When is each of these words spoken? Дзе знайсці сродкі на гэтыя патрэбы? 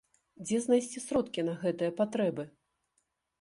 Дзе 0.45 0.57
знайсці 0.65 1.03
сродкі 1.07 1.43
на 1.51 1.55
гэтыя 1.65 1.91
патрэбы? 2.01 2.43